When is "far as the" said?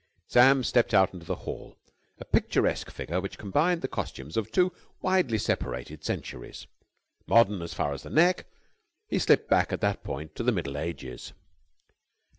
7.75-8.09